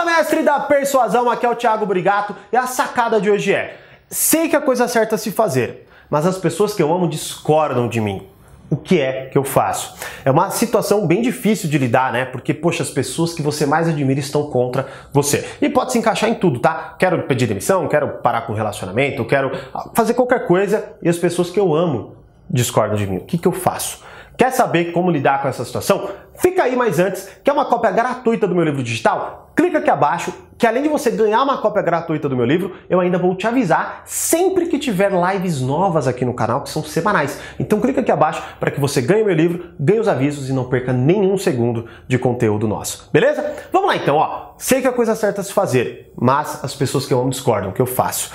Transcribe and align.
Fala, 0.00 0.16
mestre 0.16 0.42
da 0.42 0.58
persuasão, 0.60 1.30
aqui 1.30 1.44
é 1.44 1.50
o 1.50 1.54
Thiago 1.54 1.84
Brigato 1.84 2.34
e 2.50 2.56
a 2.56 2.66
sacada 2.66 3.20
de 3.20 3.30
hoje 3.30 3.52
é: 3.52 3.76
sei 4.08 4.48
que 4.48 4.56
a 4.56 4.60
coisa 4.60 4.88
certa 4.88 5.16
a 5.16 5.18
se 5.18 5.30
fazer, 5.30 5.86
mas 6.08 6.26
as 6.26 6.38
pessoas 6.38 6.72
que 6.72 6.82
eu 6.82 6.90
amo 6.90 7.06
discordam 7.06 7.86
de 7.86 8.00
mim. 8.00 8.26
O 8.70 8.76
que 8.76 8.98
é 8.98 9.26
que 9.26 9.36
eu 9.36 9.44
faço? 9.44 9.94
É 10.24 10.30
uma 10.30 10.50
situação 10.50 11.06
bem 11.06 11.20
difícil 11.20 11.68
de 11.68 11.76
lidar, 11.76 12.14
né? 12.14 12.24
Porque, 12.24 12.54
poxa, 12.54 12.82
as 12.82 12.88
pessoas 12.88 13.34
que 13.34 13.42
você 13.42 13.66
mais 13.66 13.88
admira 13.88 14.18
estão 14.18 14.44
contra 14.44 14.88
você. 15.12 15.46
E 15.60 15.68
pode 15.68 15.92
se 15.92 15.98
encaixar 15.98 16.30
em 16.30 16.34
tudo, 16.34 16.60
tá? 16.60 16.96
Quero 16.98 17.24
pedir 17.24 17.46
demissão, 17.46 17.86
quero 17.86 18.08
parar 18.22 18.42
com 18.42 18.54
o 18.54 18.56
relacionamento, 18.56 19.22
quero 19.26 19.50
fazer 19.92 20.14
qualquer 20.14 20.46
coisa 20.46 20.94
e 21.02 21.10
as 21.10 21.18
pessoas 21.18 21.50
que 21.50 21.60
eu 21.60 21.74
amo 21.74 22.16
discordam 22.48 22.96
de 22.96 23.06
mim. 23.06 23.18
O 23.18 23.24
que, 23.26 23.36
que 23.36 23.46
eu 23.46 23.52
faço? 23.52 24.02
Quer 24.40 24.50
saber 24.52 24.92
como 24.92 25.10
lidar 25.10 25.42
com 25.42 25.48
essa 25.48 25.62
situação? 25.66 26.08
Fica 26.36 26.62
aí, 26.62 26.74
mas 26.74 26.98
antes, 26.98 27.28
quer 27.44 27.52
uma 27.52 27.66
cópia 27.66 27.90
gratuita 27.90 28.48
do 28.48 28.54
meu 28.54 28.64
livro 28.64 28.82
digital? 28.82 29.49
Clica 29.60 29.76
aqui 29.76 29.90
abaixo, 29.90 30.32
que 30.56 30.66
além 30.66 30.82
de 30.82 30.88
você 30.88 31.10
ganhar 31.10 31.42
uma 31.42 31.58
cópia 31.58 31.82
gratuita 31.82 32.30
do 32.30 32.34
meu 32.34 32.46
livro, 32.46 32.76
eu 32.88 32.98
ainda 32.98 33.18
vou 33.18 33.34
te 33.34 33.46
avisar 33.46 34.04
sempre 34.06 34.64
que 34.68 34.78
tiver 34.78 35.12
lives 35.12 35.60
novas 35.60 36.08
aqui 36.08 36.24
no 36.24 36.32
canal, 36.32 36.62
que 36.62 36.70
são 36.70 36.82
semanais. 36.82 37.38
Então 37.58 37.78
clica 37.78 38.00
aqui 38.00 38.10
abaixo 38.10 38.42
para 38.58 38.70
que 38.70 38.80
você 38.80 39.02
ganhe 39.02 39.22
meu 39.22 39.34
livro, 39.34 39.74
ganhe 39.78 40.00
os 40.00 40.08
avisos 40.08 40.48
e 40.48 40.54
não 40.54 40.64
perca 40.64 40.94
nenhum 40.94 41.36
segundo 41.36 41.84
de 42.08 42.18
conteúdo 42.18 42.66
nosso. 42.66 43.10
Beleza? 43.12 43.54
Vamos 43.70 43.88
lá 43.88 43.96
então, 43.96 44.16
ó. 44.16 44.54
Sei 44.56 44.80
que 44.80 44.86
é 44.86 44.90
a 44.90 44.94
coisa 44.94 45.14
certa 45.14 45.42
a 45.42 45.44
se 45.44 45.52
fazer, 45.52 46.10
mas 46.16 46.64
as 46.64 46.74
pessoas 46.74 47.04
que 47.04 47.12
eu 47.12 47.20
amo 47.20 47.28
discordam, 47.28 47.70
que 47.70 47.82
eu 47.82 47.86
faço? 47.86 48.32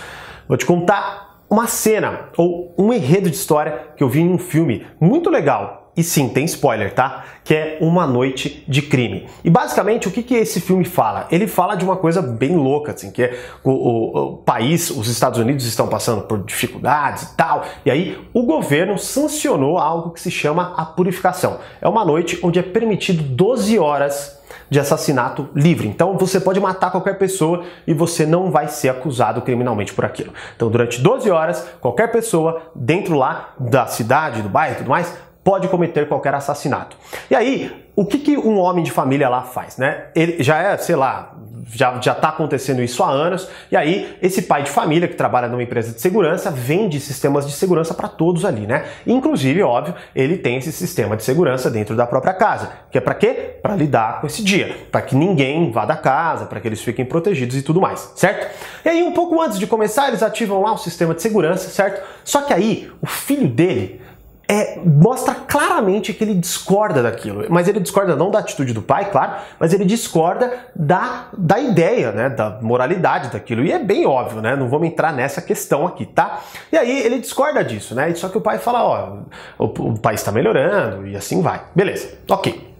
Vou 0.47 0.57
te 0.57 0.65
contar 0.67 1.41
uma 1.49 1.65
cena 1.65 2.29
ou 2.37 2.71
um 2.77 2.93
enredo 2.93 3.31
de 3.31 3.35
história 3.35 3.93
que 3.97 4.03
eu 4.03 4.09
vi 4.09 4.21
em 4.21 4.31
um 4.31 4.37
filme 4.37 4.85
muito 5.01 5.31
legal 5.31 5.84
e 5.97 6.03
sim, 6.03 6.27
tem 6.27 6.43
spoiler, 6.45 6.93
tá? 6.93 7.23
Que 7.43 7.53
é 7.53 7.77
Uma 7.79 8.05
Noite 8.05 8.63
de 8.67 8.81
Crime. 8.81 9.27
E 9.43 9.49
basicamente, 9.49 10.07
o 10.07 10.11
que, 10.11 10.21
que 10.21 10.35
esse 10.35 10.59
filme 10.59 10.83
fala? 10.83 11.27
Ele 11.31 11.47
fala 11.47 11.75
de 11.75 11.85
uma 11.85 11.95
coisa 11.95 12.21
bem 12.21 12.55
louca, 12.55 12.91
assim, 12.91 13.11
que 13.11 13.23
é 13.23 13.39
o, 13.63 13.71
o, 13.71 14.17
o 14.17 14.37
país, 14.37 14.89
os 14.89 15.07
Estados 15.07 15.39
Unidos 15.39 15.65
estão 15.65 15.87
passando 15.87 16.23
por 16.23 16.43
dificuldades 16.43 17.23
e 17.23 17.35
tal, 17.37 17.63
e 17.85 17.91
aí 17.91 18.17
o 18.33 18.43
governo 18.43 18.97
sancionou 18.97 19.77
algo 19.77 20.11
que 20.11 20.19
se 20.19 20.31
chama 20.31 20.73
a 20.75 20.85
purificação. 20.85 21.59
É 21.79 21.87
uma 21.87 22.03
noite 22.03 22.39
onde 22.43 22.59
é 22.59 22.63
permitido 22.63 23.23
12 23.23 23.79
horas 23.79 24.35
de 24.69 24.79
assassinato 24.79 25.49
livre. 25.55 25.87
Então 25.87 26.17
você 26.17 26.39
pode 26.39 26.59
matar 26.59 26.91
qualquer 26.91 27.17
pessoa 27.17 27.63
e 27.85 27.93
você 27.93 28.25
não 28.25 28.51
vai 28.51 28.67
ser 28.67 28.89
acusado 28.89 29.41
criminalmente 29.41 29.93
por 29.93 30.05
aquilo. 30.05 30.33
Então 30.55 30.69
durante 30.69 31.01
12 31.01 31.29
horas, 31.29 31.67
qualquer 31.79 32.11
pessoa 32.11 32.61
dentro 32.73 33.15
lá 33.15 33.53
da 33.59 33.85
cidade, 33.87 34.41
do 34.41 34.49
bairro 34.49 34.75
e 34.75 34.77
tudo 34.77 34.89
mais, 34.89 35.13
pode 35.45 35.67
cometer 35.67 36.07
qualquer 36.07 36.33
assassinato. 36.33 36.97
E 37.29 37.35
aí, 37.35 37.71
o 37.95 38.03
que, 38.03 38.17
que 38.17 38.35
um 38.35 38.57
homem 38.57 38.83
de 38.83 38.89
família 38.89 39.29
lá 39.29 39.43
faz, 39.43 39.77
né? 39.77 40.07
Ele 40.15 40.41
já 40.41 40.57
é, 40.57 40.75
sei 40.75 40.95
lá, 40.95 41.35
já, 41.71 42.01
já 42.01 42.15
tá 42.15 42.29
acontecendo 42.29 42.81
isso 42.81 43.03
há 43.03 43.11
anos, 43.11 43.47
e 43.71 43.77
aí 43.77 44.17
esse 44.23 44.41
pai 44.41 44.63
de 44.63 44.71
família 44.71 45.07
que 45.07 45.13
trabalha 45.13 45.47
numa 45.47 45.61
empresa 45.61 45.93
de 45.93 46.01
segurança 46.01 46.49
vende 46.49 46.99
sistemas 46.99 47.45
de 47.45 47.53
segurança 47.53 47.93
para 47.93 48.07
todos 48.07 48.43
ali, 48.43 48.65
né? 48.65 48.85
Inclusive, 49.05 49.61
óbvio, 49.61 49.93
ele 50.15 50.35
tem 50.35 50.57
esse 50.57 50.71
sistema 50.71 51.15
de 51.15 51.23
segurança 51.23 51.69
dentro 51.69 51.95
da 51.95 52.07
própria 52.07 52.33
casa, 52.33 52.71
que 52.89 52.97
é 52.97 53.01
para 53.01 53.13
quê? 53.13 53.57
Para 53.61 53.75
lidar 53.75 54.21
com 54.21 54.27
esse 54.27 54.43
dia, 54.43 54.75
para 54.91 55.03
que 55.03 55.15
ninguém 55.15 55.71
vá 55.71 55.85
da 55.85 55.95
casa, 55.95 56.47
para 56.47 56.59
que 56.59 56.67
eles 56.67 56.81
fiquem 56.81 57.05
protegidos 57.05 57.55
e 57.55 57.61
tudo 57.61 57.79
mais, 57.79 58.13
certo? 58.15 58.51
E 58.83 58.89
aí, 58.89 59.03
um 59.03 59.11
pouco 59.11 59.39
antes 59.39 59.59
de 59.59 59.67
começar, 59.67 60.07
eles 60.07 60.23
ativam 60.23 60.59
lá 60.63 60.73
o 60.73 60.77
sistema 60.77 61.13
de 61.13 61.21
segurança, 61.21 61.69
certo? 61.69 62.03
Só 62.23 62.41
que 62.41 62.51
aí, 62.51 62.91
o 62.99 63.05
filho 63.05 63.47
dele 63.47 64.01
é, 64.47 64.79
mostra 64.79 65.33
claramente 65.33 66.13
que 66.13 66.23
ele 66.23 66.35
discorda 66.35 67.01
daquilo. 67.01 67.45
Mas 67.49 67.67
ele 67.67 67.79
discorda 67.79 68.15
não 68.15 68.29
da 68.29 68.39
atitude 68.39 68.73
do 68.73 68.81
pai, 68.81 69.09
claro, 69.11 69.41
mas 69.59 69.73
ele 69.73 69.85
discorda 69.85 70.51
da, 70.75 71.27
da 71.37 71.59
ideia, 71.59 72.11
né, 72.11 72.29
da 72.29 72.59
moralidade 72.61 73.29
daquilo. 73.29 73.63
E 73.63 73.71
é 73.71 73.79
bem 73.79 74.05
óbvio, 74.05 74.41
né? 74.41 74.55
Não 74.55 74.69
vamos 74.69 74.87
entrar 74.87 75.11
nessa 75.13 75.41
questão 75.41 75.85
aqui, 75.85 76.05
tá? 76.05 76.41
E 76.71 76.77
aí 76.77 76.99
ele 77.01 77.19
discorda 77.19 77.63
disso, 77.63 77.95
né? 77.95 78.13
Só 78.15 78.29
que 78.29 78.37
o 78.37 78.41
pai 78.41 78.59
fala, 78.59 78.83
ó, 78.83 79.17
o, 79.57 79.65
o 79.65 80.09
está 80.11 80.31
melhorando 80.31 81.07
e 81.07 81.15
assim 81.15 81.41
vai. 81.41 81.63
Beleza, 81.73 82.17
ok. 82.29 82.73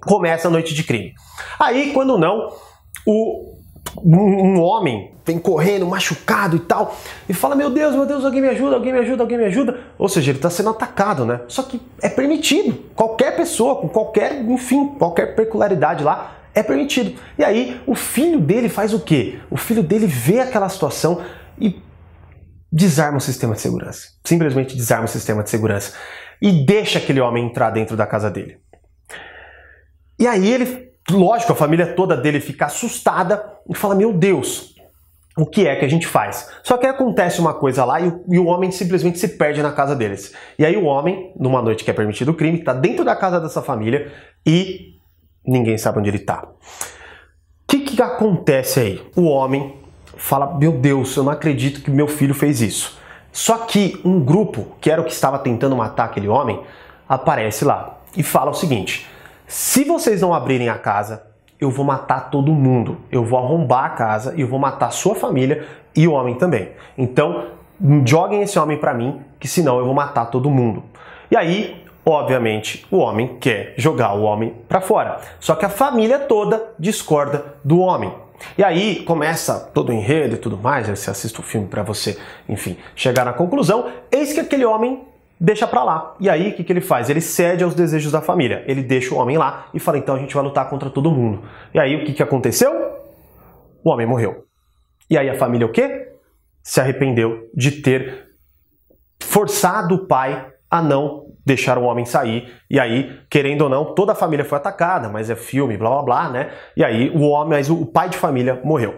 Começa 0.00 0.48
a 0.48 0.50
noite 0.50 0.74
de 0.74 0.82
crime. 0.82 1.14
Aí, 1.58 1.92
quando 1.92 2.16
não, 2.16 2.52
o 3.06 3.59
um 3.96 4.60
homem 4.60 5.12
vem 5.24 5.38
correndo, 5.38 5.86
machucado 5.86 6.56
e 6.56 6.60
tal, 6.60 6.96
e 7.28 7.34
fala: 7.34 7.54
Meu 7.54 7.70
Deus, 7.70 7.94
meu 7.94 8.06
Deus, 8.06 8.24
alguém 8.24 8.40
me 8.40 8.48
ajuda, 8.48 8.76
alguém 8.76 8.92
me 8.92 8.98
ajuda, 8.98 9.22
alguém 9.22 9.38
me 9.38 9.44
ajuda. 9.44 9.80
Ou 9.98 10.08
seja, 10.08 10.30
ele 10.30 10.38
está 10.38 10.50
sendo 10.50 10.70
atacado, 10.70 11.24
né? 11.24 11.40
Só 11.48 11.62
que 11.62 11.80
é 12.02 12.08
permitido. 12.08 12.72
Qualquer 12.94 13.36
pessoa, 13.36 13.76
com 13.76 13.88
qualquer, 13.88 14.42
enfim, 14.42 14.88
qualquer 14.98 15.34
peculiaridade 15.34 16.04
lá, 16.04 16.36
é 16.54 16.62
permitido. 16.62 17.18
E 17.38 17.44
aí, 17.44 17.80
o 17.86 17.94
filho 17.94 18.40
dele 18.40 18.68
faz 18.68 18.92
o 18.92 19.00
quê? 19.00 19.38
O 19.50 19.56
filho 19.56 19.82
dele 19.82 20.06
vê 20.06 20.40
aquela 20.40 20.68
situação 20.68 21.22
e 21.58 21.80
desarma 22.72 23.18
o 23.18 23.20
sistema 23.20 23.54
de 23.54 23.60
segurança. 23.60 24.08
Simplesmente 24.24 24.76
desarma 24.76 25.04
o 25.04 25.08
sistema 25.08 25.42
de 25.42 25.50
segurança. 25.50 25.94
E 26.40 26.64
deixa 26.64 26.98
aquele 26.98 27.20
homem 27.20 27.46
entrar 27.46 27.70
dentro 27.70 27.96
da 27.96 28.06
casa 28.06 28.30
dele. 28.30 28.58
E 30.18 30.26
aí 30.26 30.50
ele 30.50 30.89
Lógico, 31.08 31.52
a 31.52 31.56
família 31.56 31.94
toda 31.94 32.16
dele 32.16 32.40
fica 32.40 32.66
assustada 32.66 33.42
e 33.68 33.74
fala: 33.74 33.94
Meu 33.94 34.12
Deus, 34.12 34.74
o 35.36 35.46
que 35.46 35.66
é 35.66 35.76
que 35.76 35.84
a 35.84 35.88
gente 35.88 36.06
faz? 36.06 36.50
Só 36.62 36.76
que 36.76 36.86
acontece 36.86 37.40
uma 37.40 37.54
coisa 37.54 37.84
lá 37.84 38.00
e 38.00 38.08
o, 38.08 38.24
e 38.28 38.38
o, 38.38 38.46
homem 38.46 38.70
simplesmente 38.70 39.18
se 39.18 39.28
perde 39.28 39.62
na 39.62 39.72
casa 39.72 39.94
deles. 39.94 40.34
E 40.58 40.64
aí 40.64 40.76
o 40.76 40.84
homem, 40.84 41.32
numa 41.38 41.62
noite 41.62 41.84
que 41.84 41.90
é 41.90 41.94
permitido 41.94 42.30
o 42.30 42.34
crime, 42.34 42.58
está 42.58 42.72
dentro 42.72 43.04
da 43.04 43.16
casa 43.16 43.40
dessa 43.40 43.62
família 43.62 44.12
e 44.44 44.96
ninguém 45.46 45.78
sabe 45.78 45.98
onde 45.98 46.10
ele 46.10 46.18
está. 46.18 46.42
O 46.42 46.48
que, 47.66 47.80
que 47.80 48.02
acontece 48.02 48.80
aí? 48.80 49.02
O 49.16 49.22
homem 49.22 49.76
fala: 50.16 50.58
Meu 50.58 50.72
Deus, 50.72 51.16
eu 51.16 51.24
não 51.24 51.32
acredito 51.32 51.82
que 51.82 51.90
meu 51.90 52.08
filho 52.08 52.34
fez 52.34 52.60
isso. 52.60 52.98
Só 53.32 53.58
que 53.58 54.00
um 54.04 54.20
grupo, 54.20 54.76
que 54.80 54.90
era 54.90 55.00
o 55.00 55.04
que 55.04 55.12
estava 55.12 55.38
tentando 55.38 55.76
matar 55.76 56.04
aquele 56.04 56.28
homem, 56.28 56.60
aparece 57.08 57.64
lá 57.64 58.00
e 58.16 58.22
fala 58.22 58.50
o 58.50 58.54
seguinte 58.54 59.06
se 59.50 59.82
vocês 59.82 60.20
não 60.20 60.32
abrirem 60.32 60.68
a 60.68 60.78
casa, 60.78 61.24
eu 61.60 61.72
vou 61.72 61.84
matar 61.84 62.30
todo 62.30 62.52
mundo. 62.52 62.98
Eu 63.10 63.24
vou 63.24 63.36
arrombar 63.36 63.84
a 63.86 63.90
casa 63.90 64.32
e 64.36 64.42
eu 64.42 64.46
vou 64.46 64.60
matar 64.60 64.92
sua 64.92 65.16
família 65.16 65.66
e 65.92 66.06
o 66.06 66.12
homem 66.12 66.36
também. 66.36 66.68
Então, 66.96 67.46
joguem 68.06 68.42
esse 68.42 68.56
homem 68.60 68.78
para 68.78 68.94
mim, 68.94 69.20
que 69.40 69.48
senão 69.48 69.80
eu 69.80 69.84
vou 69.84 69.92
matar 69.92 70.26
todo 70.26 70.48
mundo. 70.48 70.84
E 71.28 71.36
aí, 71.36 71.84
obviamente, 72.06 72.86
o 72.92 72.98
homem 72.98 73.38
quer 73.40 73.74
jogar 73.76 74.14
o 74.14 74.22
homem 74.22 74.54
para 74.68 74.80
fora. 74.80 75.18
Só 75.40 75.56
que 75.56 75.64
a 75.64 75.68
família 75.68 76.20
toda 76.20 76.72
discorda 76.78 77.56
do 77.64 77.80
homem. 77.80 78.14
E 78.56 78.62
aí 78.62 79.02
começa 79.02 79.58
todo 79.74 79.88
o 79.88 79.92
enredo 79.92 80.36
e 80.36 80.38
tudo 80.38 80.56
mais, 80.56 80.88
você 80.88 81.10
assiste 81.10 81.40
o 81.40 81.42
filme 81.42 81.66
para 81.66 81.82
você, 81.82 82.16
enfim, 82.48 82.76
chegar 82.94 83.24
na 83.24 83.32
conclusão. 83.32 83.90
Eis 84.12 84.32
que 84.32 84.38
aquele 84.38 84.64
homem 84.64 85.02
deixa 85.40 85.66
pra 85.66 85.82
lá. 85.82 86.14
E 86.20 86.28
aí, 86.28 86.50
o 86.50 86.54
que, 86.54 86.62
que 86.62 86.72
ele 86.72 86.82
faz? 86.82 87.08
Ele 87.08 87.20
cede 87.20 87.64
aos 87.64 87.74
desejos 87.74 88.12
da 88.12 88.20
família. 88.20 88.62
Ele 88.66 88.82
deixa 88.82 89.14
o 89.14 89.18
homem 89.18 89.38
lá 89.38 89.68
e 89.72 89.80
fala: 89.80 89.96
então 89.96 90.14
a 90.14 90.18
gente 90.18 90.34
vai 90.34 90.44
lutar 90.44 90.68
contra 90.68 90.90
todo 90.90 91.10
mundo. 91.10 91.42
E 91.72 91.80
aí, 91.80 91.96
o 91.96 92.04
que, 92.04 92.12
que 92.12 92.22
aconteceu? 92.22 92.70
O 93.82 93.90
homem 93.90 94.06
morreu. 94.06 94.44
E 95.08 95.16
aí, 95.16 95.30
a 95.30 95.38
família 95.38 95.66
o 95.66 95.72
quê? 95.72 96.08
Se 96.62 96.80
arrependeu 96.80 97.48
de 97.54 97.70
ter 97.82 98.28
forçado 99.22 99.94
o 99.94 100.06
pai 100.06 100.46
a 100.70 100.82
não 100.82 101.30
deixar 101.44 101.78
o 101.78 101.84
homem 101.84 102.04
sair. 102.04 102.52
E 102.68 102.78
aí, 102.78 103.18
querendo 103.28 103.62
ou 103.62 103.68
não, 103.70 103.94
toda 103.94 104.12
a 104.12 104.14
família 104.14 104.44
foi 104.44 104.58
atacada, 104.58 105.08
mas 105.08 105.30
é 105.30 105.34
filme, 105.34 105.76
blá 105.76 105.90
blá 105.90 106.02
blá, 106.02 106.30
né? 106.30 106.50
E 106.76 106.84
aí, 106.84 107.10
o 107.10 107.22
homem, 107.22 107.58
mas 107.58 107.70
o 107.70 107.86
pai 107.86 108.08
de 108.08 108.18
família 108.18 108.60
morreu. 108.62 108.96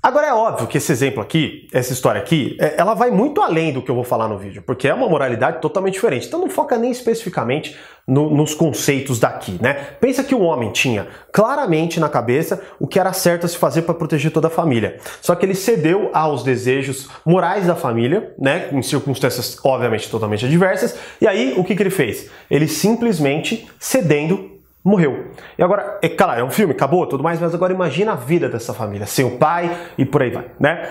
Agora 0.00 0.28
é 0.28 0.32
óbvio 0.32 0.68
que 0.68 0.78
esse 0.78 0.92
exemplo 0.92 1.20
aqui, 1.20 1.66
essa 1.72 1.92
história 1.92 2.20
aqui, 2.20 2.56
é, 2.60 2.74
ela 2.78 2.94
vai 2.94 3.10
muito 3.10 3.42
além 3.42 3.72
do 3.72 3.82
que 3.82 3.90
eu 3.90 3.96
vou 3.96 4.04
falar 4.04 4.28
no 4.28 4.38
vídeo, 4.38 4.62
porque 4.64 4.86
é 4.86 4.94
uma 4.94 5.08
moralidade 5.08 5.60
totalmente 5.60 5.94
diferente. 5.94 6.28
Então 6.28 6.40
não 6.40 6.48
foca 6.48 6.78
nem 6.78 6.92
especificamente 6.92 7.76
no, 8.06 8.30
nos 8.30 8.54
conceitos 8.54 9.18
daqui, 9.18 9.58
né? 9.60 9.74
Pensa 10.00 10.22
que 10.22 10.36
o 10.36 10.40
homem 10.40 10.70
tinha 10.70 11.08
claramente 11.32 11.98
na 11.98 12.08
cabeça 12.08 12.62
o 12.78 12.86
que 12.86 13.00
era 13.00 13.12
certo 13.12 13.44
a 13.44 13.48
se 13.48 13.58
fazer 13.58 13.82
para 13.82 13.92
proteger 13.92 14.30
toda 14.30 14.46
a 14.46 14.50
família. 14.50 14.98
Só 15.20 15.34
que 15.34 15.44
ele 15.44 15.54
cedeu 15.54 16.10
aos 16.12 16.44
desejos 16.44 17.08
morais 17.26 17.66
da 17.66 17.74
família, 17.74 18.32
né? 18.38 18.68
Em 18.72 18.82
circunstâncias 18.82 19.58
obviamente 19.64 20.08
totalmente 20.08 20.46
adversas. 20.46 20.96
E 21.20 21.26
aí 21.26 21.54
o 21.56 21.64
que, 21.64 21.74
que 21.74 21.82
ele 21.82 21.90
fez? 21.90 22.30
Ele 22.48 22.68
simplesmente 22.68 23.68
cedendo 23.80 24.57
morreu. 24.84 25.32
E 25.56 25.62
agora, 25.62 25.98
é 26.02 26.08
claro, 26.08 26.40
é 26.40 26.44
um 26.44 26.50
filme, 26.50 26.72
acabou, 26.72 27.06
tudo 27.06 27.22
mais, 27.22 27.40
mas 27.40 27.54
agora 27.54 27.72
imagina 27.72 28.12
a 28.12 28.16
vida 28.16 28.48
dessa 28.48 28.72
família, 28.72 29.06
sem 29.06 29.24
o 29.24 29.38
pai 29.38 29.76
e 29.96 30.04
por 30.04 30.22
aí 30.22 30.30
vai, 30.30 30.46
né? 30.58 30.88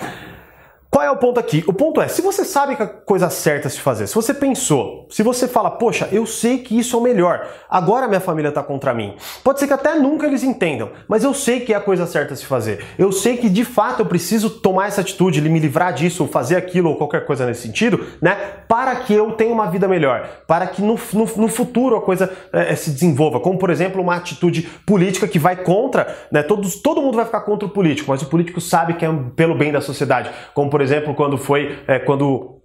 Qual 0.97 1.05
é 1.05 1.11
o 1.11 1.17
ponto 1.17 1.39
aqui? 1.39 1.63
O 1.67 1.73
ponto 1.73 2.01
é, 2.01 2.07
se 2.07 2.23
você 2.23 2.44
sabe 2.44 2.75
que 2.75 2.81
a 2.81 2.88
coisa 2.88 3.29
certa 3.29 3.69
se 3.69 3.79
fazer, 3.79 4.07
se 4.07 4.15
você 4.15 4.33
pensou, 4.33 5.05
se 5.11 5.21
você 5.21 5.47
fala, 5.47 5.69
poxa, 5.69 6.09
eu 6.11 6.25
sei 6.25 6.57
que 6.57 6.75
isso 6.75 6.95
é 6.95 6.99
o 6.99 7.03
melhor, 7.03 7.47
agora 7.69 8.07
minha 8.07 8.19
família 8.19 8.49
está 8.49 8.63
contra 8.63 8.95
mim. 8.95 9.15
Pode 9.44 9.59
ser 9.59 9.67
que 9.67 9.73
até 9.73 9.94
nunca 9.94 10.25
eles 10.25 10.41
entendam, 10.41 10.89
mas 11.07 11.23
eu 11.23 11.35
sei 11.35 11.59
que 11.59 11.71
é 11.71 11.75
a 11.77 11.79
coisa 11.79 12.07
certa 12.07 12.35
se 12.35 12.47
fazer. 12.47 12.83
Eu 12.97 13.11
sei 13.11 13.38
que 13.38 13.47
de 13.47 13.63
fato 13.63 13.99
eu 13.99 14.07
preciso 14.07 14.49
tomar 14.49 14.88
essa 14.88 15.01
atitude, 15.01 15.39
me 15.39 15.59
livrar 15.59 15.94
disso, 15.94 16.25
fazer 16.25 16.55
aquilo, 16.55 16.89
ou 16.89 16.95
qualquer 16.95 17.27
coisa 17.27 17.45
nesse 17.45 17.61
sentido, 17.61 18.03
né? 18.19 18.35
Para 18.67 18.95
que 18.95 19.13
eu 19.13 19.33
tenha 19.33 19.53
uma 19.53 19.67
vida 19.67 19.88
melhor, 19.88 20.27
para 20.47 20.65
que 20.65 20.81
no, 20.81 20.99
no, 21.13 21.25
no 21.35 21.47
futuro 21.47 21.95
a 21.95 22.01
coisa 22.01 22.27
é, 22.51 22.75
se 22.75 22.89
desenvolva. 22.89 23.39
Como, 23.39 23.59
por 23.59 23.69
exemplo, 23.69 24.01
uma 24.01 24.15
atitude 24.15 24.63
política 24.83 25.27
que 25.27 25.38
vai 25.38 25.57
contra, 25.57 26.17
né? 26.31 26.41
Todos, 26.41 26.81
todo 26.81 27.03
mundo 27.03 27.17
vai 27.17 27.25
ficar 27.25 27.41
contra 27.41 27.67
o 27.67 27.69
político, 27.69 28.09
mas 28.09 28.23
o 28.23 28.25
político 28.25 28.59
sabe 28.59 28.95
que 28.95 29.05
é 29.05 29.09
pelo 29.35 29.53
bem 29.53 29.71
da 29.71 29.79
sociedade. 29.79 30.31
Como, 30.55 30.71
por 30.71 30.81
exemplo, 30.81 30.87
quando 31.16 31.38
foi, 31.38 31.80
é, 31.88 32.00
quando 32.00 32.57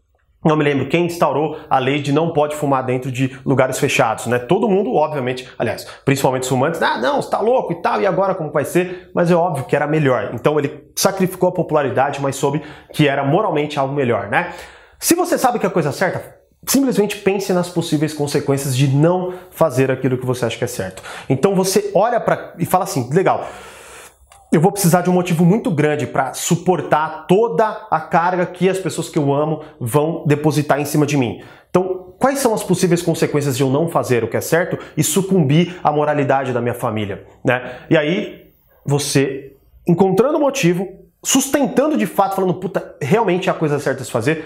não 0.45 0.57
me 0.57 0.65
lembro 0.65 0.89
quem 0.89 1.07
instaurou 1.07 1.57
a 1.71 1.79
lei 1.79 2.01
de 2.01 2.13
não 2.13 2.33
pode 2.33 2.57
fumar 2.57 2.85
dentro 2.85 3.13
de 3.13 3.39
lugares 3.45 3.79
fechados, 3.79 4.27
né? 4.27 4.39
Todo 4.39 4.69
mundo, 4.69 4.93
obviamente, 4.95 5.49
aliás, 5.59 5.87
principalmente 6.05 6.43
os 6.43 6.49
fumantes, 6.49 6.83
ah, 6.83 6.99
não, 6.99 7.21
está 7.21 7.41
louco 7.41 7.73
e 7.73 7.77
tal, 7.77 8.01
e 8.01 8.07
agora 8.07 8.35
como 8.35 8.51
vai 8.51 8.65
ser? 8.65 9.11
Mas 9.15 9.31
é 9.31 9.37
óbvio 9.37 9.65
que 9.65 9.77
era 9.77 9.87
melhor. 9.87 10.31
Então 10.35 10.59
ele 10.59 10.85
sacrificou 10.97 11.49
a 11.49 11.53
popularidade, 11.53 12.21
mas 12.21 12.37
soube 12.37 12.63
que 12.93 13.07
era 13.07 13.25
moralmente 13.25 13.79
algo 13.79 13.95
melhor, 13.95 14.29
né? 14.29 14.53
Se 14.99 15.15
você 15.15 15.39
sabe 15.39 15.59
que 15.59 15.67
é 15.67 15.69
a 15.69 15.73
coisa 15.73 15.93
certa, 15.93 16.43
simplesmente 16.67 17.17
pense 17.17 17.53
nas 17.53 17.69
possíveis 17.69 18.15
consequências 18.15 18.77
de 18.77 18.89
não 18.89 19.35
fazer 19.51 19.91
aquilo 19.91 20.19
que 20.19 20.27
você 20.27 20.45
acha 20.45 20.59
que 20.59 20.65
é 20.65 20.69
certo. 20.69 21.03
Então 21.29 21.55
você 21.55 21.91
olha 21.95 22.21
para 22.21 22.55
e 22.59 22.65
fala 22.65 22.85
assim, 22.85 23.09
legal, 23.13 23.47
eu 24.53 24.61
vou 24.61 24.71
precisar 24.71 25.01
de 25.01 25.09
um 25.09 25.15
motivo 25.15 25.47
muito 25.47 25.71
grande 25.71 26.07
para 26.07 26.35
suportar 26.35 27.27
toda 27.27 27.87
a 27.91 27.99
carga 27.99 28.45
que 28.45 28.69
as 28.69 28.79
pessoas 28.79 29.09
que 29.09 29.19
eu 29.19 29.33
amo 29.33 29.63
vão 29.81 30.25
depositar 30.27 30.79
em 30.79 30.85
cima 30.85 31.07
de 31.07 31.17
mim. 31.17 31.43
Então, 31.71 32.13
quais 32.19 32.39
são 32.39 32.53
as 32.53 32.63
possíveis 32.63 33.01
consequências 33.01 33.57
de 33.57 33.63
eu 33.63 33.71
não 33.71 33.89
fazer 33.89 34.23
o 34.23 34.29
que 34.29 34.37
é 34.37 34.43
certo 34.43 34.79
e 34.95 35.03
sucumbir 35.03 35.81
à 35.83 35.91
moralidade 35.91 36.53
da 36.53 36.61
minha 36.61 36.75
família, 36.75 37.27
né? 37.43 37.79
E 37.89 37.97
aí 37.97 38.51
você 38.85 39.57
encontrando 39.89 40.37
o 40.37 40.41
motivo, 40.41 40.87
sustentando 41.25 41.97
de 41.97 42.07
fato, 42.07 42.37
falando, 42.37 42.55
puta, 42.55 42.95
realmente 43.01 43.49
é 43.49 43.53
a 43.53 43.55
coisa 43.55 43.79
certa 43.79 44.03
a 44.03 44.05
se 44.05 44.11
fazer, 44.11 44.45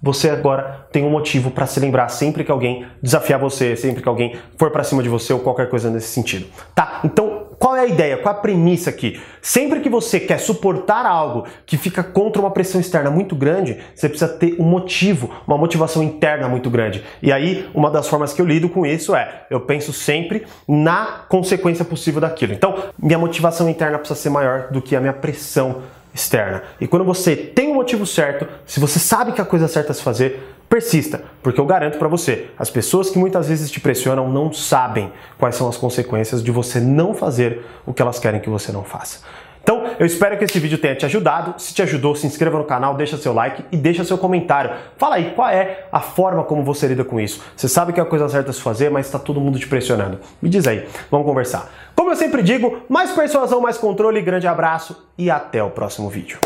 você 0.00 0.30
agora 0.30 0.86
tem 0.92 1.04
um 1.04 1.10
motivo 1.10 1.50
para 1.50 1.66
se 1.66 1.80
lembrar 1.80 2.08
sempre 2.08 2.44
que 2.44 2.50
alguém 2.52 2.86
desafiar 3.02 3.40
você, 3.40 3.74
sempre 3.74 4.00
que 4.00 4.08
alguém 4.08 4.36
for 4.56 4.70
para 4.70 4.84
cima 4.84 5.02
de 5.02 5.08
você 5.08 5.32
ou 5.32 5.40
qualquer 5.40 5.68
coisa 5.68 5.90
nesse 5.90 6.08
sentido. 6.08 6.46
Tá? 6.74 7.00
Então, 7.04 7.37
qual 7.58 7.76
é 7.76 7.80
a 7.80 7.86
ideia? 7.86 8.16
Qual 8.16 8.34
é 8.34 8.38
a 8.38 8.40
premissa 8.40 8.90
aqui? 8.90 9.20
Sempre 9.42 9.80
que 9.80 9.88
você 9.88 10.20
quer 10.20 10.38
suportar 10.38 11.04
algo 11.04 11.44
que 11.66 11.76
fica 11.76 12.02
contra 12.02 12.40
uma 12.40 12.50
pressão 12.50 12.80
externa 12.80 13.10
muito 13.10 13.34
grande, 13.34 13.78
você 13.94 14.08
precisa 14.08 14.32
ter 14.32 14.56
um 14.58 14.64
motivo, 14.64 15.30
uma 15.46 15.58
motivação 15.58 16.02
interna 16.02 16.48
muito 16.48 16.70
grande. 16.70 17.04
E 17.20 17.32
aí, 17.32 17.68
uma 17.74 17.90
das 17.90 18.08
formas 18.08 18.32
que 18.32 18.40
eu 18.40 18.46
lido 18.46 18.68
com 18.68 18.86
isso 18.86 19.14
é, 19.14 19.46
eu 19.50 19.60
penso 19.60 19.92
sempre 19.92 20.46
na 20.66 21.24
consequência 21.28 21.84
possível 21.84 22.20
daquilo. 22.20 22.52
Então, 22.52 22.76
minha 22.98 23.18
motivação 23.18 23.68
interna 23.68 23.98
precisa 23.98 24.20
ser 24.20 24.30
maior 24.30 24.68
do 24.70 24.80
que 24.80 24.94
a 24.94 25.00
minha 25.00 25.12
pressão 25.12 25.82
externa. 26.14 26.62
E 26.80 26.86
quando 26.86 27.04
você 27.04 27.36
tem 27.36 27.68
o 27.68 27.72
um 27.72 27.74
motivo 27.74 28.06
certo, 28.06 28.46
se 28.66 28.80
você 28.80 28.98
sabe 28.98 29.32
que 29.32 29.40
a 29.40 29.44
coisa 29.44 29.68
certa 29.68 29.92
a 29.92 29.94
se 29.94 30.02
fazer, 30.02 30.57
persista, 30.68 31.24
porque 31.42 31.60
eu 31.60 31.66
garanto 31.66 31.98
para 31.98 32.08
você, 32.08 32.50
as 32.58 32.70
pessoas 32.70 33.10
que 33.10 33.18
muitas 33.18 33.48
vezes 33.48 33.70
te 33.70 33.80
pressionam 33.80 34.30
não 34.30 34.52
sabem 34.52 35.12
quais 35.38 35.54
são 35.54 35.68
as 35.68 35.76
consequências 35.76 36.42
de 36.42 36.50
você 36.50 36.78
não 36.78 37.14
fazer 37.14 37.64
o 37.86 37.94
que 37.94 38.02
elas 38.02 38.18
querem 38.18 38.40
que 38.40 38.50
você 38.50 38.70
não 38.70 38.84
faça. 38.84 39.20
Então, 39.68 39.84
eu 39.98 40.06
espero 40.06 40.38
que 40.38 40.44
esse 40.44 40.58
vídeo 40.58 40.78
tenha 40.78 40.94
te 40.94 41.04
ajudado. 41.04 41.60
Se 41.60 41.74
te 41.74 41.82
ajudou, 41.82 42.16
se 42.16 42.26
inscreva 42.26 42.56
no 42.56 42.64
canal, 42.64 42.94
deixa 42.94 43.18
seu 43.18 43.34
like 43.34 43.62
e 43.70 43.76
deixa 43.76 44.02
seu 44.02 44.16
comentário. 44.16 44.70
Fala 44.96 45.16
aí 45.16 45.32
qual 45.36 45.46
é 45.50 45.84
a 45.92 46.00
forma 46.00 46.42
como 46.42 46.64
você 46.64 46.86
lida 46.86 47.04
com 47.04 47.20
isso. 47.20 47.44
Você 47.54 47.68
sabe 47.68 47.92
que 47.92 48.00
é 48.00 48.02
a 48.02 48.06
coisa 48.06 48.26
certa 48.30 48.50
se 48.50 48.62
fazer, 48.62 48.90
mas 48.90 49.04
está 49.04 49.18
todo 49.18 49.38
mundo 49.42 49.58
te 49.58 49.68
pressionando. 49.68 50.20
Me 50.40 50.48
diz 50.48 50.66
aí, 50.66 50.88
vamos 51.10 51.26
conversar. 51.26 51.70
Como 51.94 52.10
eu 52.10 52.16
sempre 52.16 52.42
digo, 52.42 52.78
mais 52.88 53.10
persuasão, 53.10 53.60
mais 53.60 53.76
controle, 53.76 54.22
grande 54.22 54.46
abraço 54.46 55.06
e 55.18 55.30
até 55.30 55.62
o 55.62 55.68
próximo 55.68 56.08
vídeo. 56.08 56.38